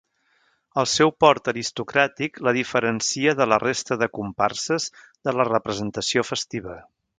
[0.83, 4.91] El seu port aristocràtic la diferencia de la resta de comparses
[5.29, 6.83] de la representació festiva.